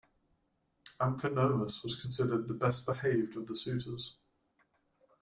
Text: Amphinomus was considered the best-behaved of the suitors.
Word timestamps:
Amphinomus 0.99 1.83
was 1.83 1.99
considered 2.01 2.47
the 2.47 2.55
best-behaved 2.55 3.37
of 3.37 3.45
the 3.45 3.55
suitors. 3.55 4.15